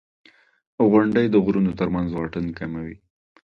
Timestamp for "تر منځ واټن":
1.79-2.45